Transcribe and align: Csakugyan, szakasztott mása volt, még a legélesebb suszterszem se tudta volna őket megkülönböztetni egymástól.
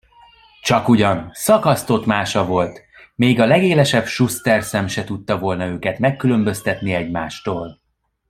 Csakugyan, 0.61 1.29
szakasztott 1.33 2.05
mása 2.05 2.45
volt, 2.45 2.81
még 3.15 3.39
a 3.39 3.45
legélesebb 3.45 4.05
suszterszem 4.05 4.87
se 4.87 5.03
tudta 5.03 5.39
volna 5.39 5.65
őket 5.65 5.99
megkülönböztetni 5.99 6.93
egymástól. 6.93 7.79